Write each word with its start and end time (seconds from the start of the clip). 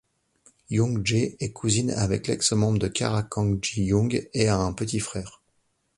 Yoon-G 0.71 1.35
est 1.39 1.51
cousine 1.51 1.91
avec 1.91 2.25
l'ex-membre 2.25 2.79
de 2.79 2.87
Kara 2.87 3.21
Kang 3.21 3.63
Ji-young, 3.63 4.27
et 4.33 4.47
a 4.47 4.57
un 4.57 4.73
petit 4.73 4.99
frère. 4.99 5.43